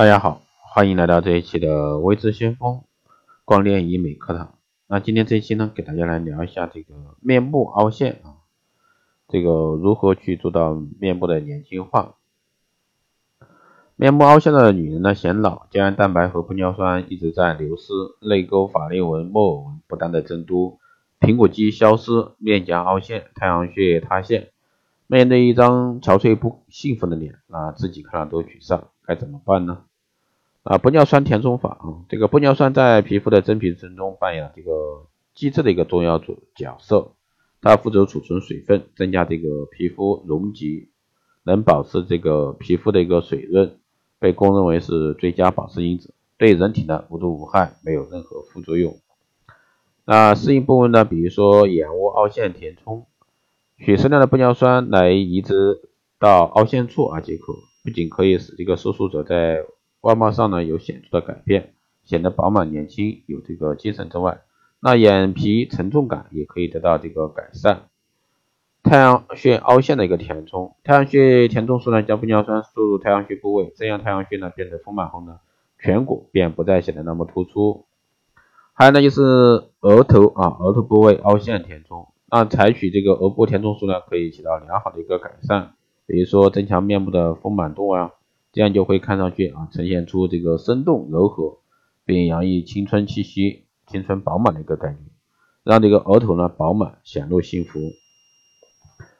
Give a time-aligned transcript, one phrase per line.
[0.00, 2.84] 大家好，欢迎来到这一期的微知先锋
[3.44, 4.54] 光电医美课堂。
[4.86, 8.40] 那今天这一期呢，给大家来聊一下这个面部凹陷啊，
[9.28, 12.14] 这个如何去做到面部的年轻化。
[13.94, 20.78] 面部凹陷的女人呢显老，胶原蛋白和玻尿酸一直在流失，泪沟、法令纹、木偶纹不断的增多，
[21.20, 24.48] 苹果肌消失，面颊凹陷，太阳穴塌陷。
[25.06, 29.82] 面对一张憔悴不幸福的脸，啊，自己看了都沮丧，该怎么办呢？
[30.62, 37.12] 啊，玻尿酸填充法啊，这个玻尿酸在皮肤的真皮层中扮演这个机制的一个重要主角色，
[37.62, 40.90] 它负责储存水分，增加这个皮肤容积，
[41.44, 43.78] 能保持这个皮肤的一个水润，
[44.18, 48.98] 被公认为是最佳保湿因子，对人体呢无毒无害，没有任何副作用。
[50.04, 53.06] 那适应部位呢，比如说眼窝凹陷填充。
[53.78, 55.88] 取适量的玻尿酸来移植
[56.18, 59.64] 到凹陷处啊即可，不仅可以使这个受术者在
[60.00, 64.40] 外貌上呢有显著的改变，显得饱满年轻，有这个精神之外，
[64.80, 67.88] 那眼皮沉重感也可以得到这个改善。
[68.82, 75.40] 太阳穴凹陷的一个填充，太阳穴填充术呢将玻尿酸输入太阳穴部位，这样太阳穴呢变得丰满后呢，
[75.78, 77.84] 颧骨便不再显得那么突出。
[78.72, 79.20] 还有呢就是
[79.80, 82.08] 额头啊额头部位凹陷填充。
[82.32, 85.74] 那采取这个额部填充术呢，可以起到良好的一个改善，
[86.06, 88.12] 比如说增强面部的丰满度啊，
[88.52, 91.58] 这样就会看上去啊呈现出这个生动柔和，
[92.04, 95.00] 并洋溢青春气息、青春饱满的一个感觉，
[95.62, 97.78] 让这个额头呢饱满显露幸福。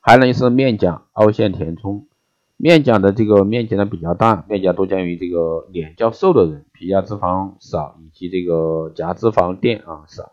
[0.00, 2.08] 还有呢是面颊凹陷填充，
[2.56, 10.32] 面颊的这个面积呢比较大，面颊多见于这个脸较瘦的人，皮下脂肪少以及这个颊脂肪垫啊少。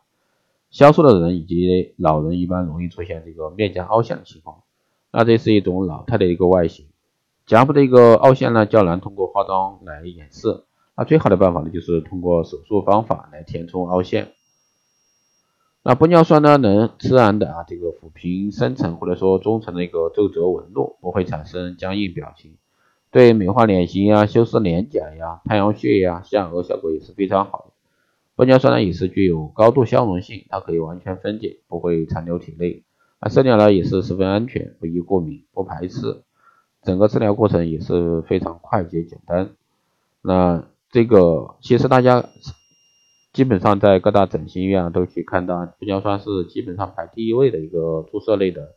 [0.71, 4.63] 消瘦的人以及老人一般容易出现这个面颊凹陷的情况，
[5.11, 6.88] 那这是一种老态的一个外形。
[7.49, 10.65] 颊部的一个凹陷呢，较难通过化妆来掩饰。
[10.95, 14.33] 那最好的办法呢，就是通过手术方法来填充凹陷。
[15.81, 22.55] 那玻尿酸呢，能自然的啊这个抚平深层或者说中层的一个皱褶纹路，不会产生僵硬表情，
[23.09, 28.43] 对美化脸型呀、修饰脸颊呀、太阳穴呀、下颚效果也是非常好的。
[28.43, 32.83] 玻尿酸呢也是具有高度相容性，它可以完全分解，不会残留体内。
[33.19, 36.21] 那治疗呢也是十分安全，不易过敏，不排斥。
[36.83, 39.51] 整个治疗过程也是非常快捷简单。
[40.21, 42.25] 那这个其实大家
[43.33, 48.75] 基本上在各大整形医院都去看到，玻尿酸是基本上排第一位的一个注射类的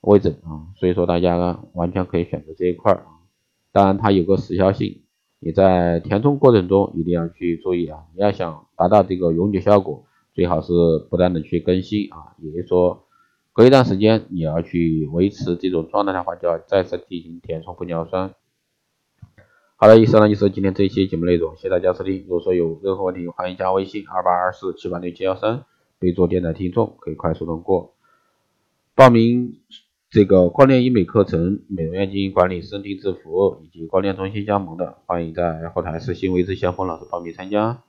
[0.00, 3.06] 位置啊，所以说大家完全可以选择这一块啊。
[3.72, 5.02] 当然它有个时效性。
[5.40, 8.00] 你在填充过程中一定要去注意啊！
[8.12, 10.04] 你要想达到这个永久效果，
[10.34, 10.72] 最好是
[11.08, 13.04] 不断的去更新啊，也就是说，
[13.58, 18.32] 隔一段时间你要去维持这种状态的话，就要再次进行填充玻尿酸。
[19.74, 22.22] 好的，以上呢就是今天这一期节目内容，谢谢大家收听。
[22.22, 25.64] 如果说有任何问题，欢迎加微信二八二四七八六七幺三，
[25.98, 27.96] 备注电台听众，可以快速通过
[28.94, 29.58] 报名。
[30.08, 37.82] 这个光电医美课程、美容院经营管理、身体制服以及光电中心加盟的，欢迎在后台私信为之先锋老师报名参加。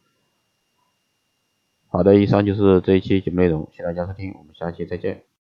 [1.90, 5.26] 好的，以上就是这一期节目内容，谢谢大家收听，我们下期再见。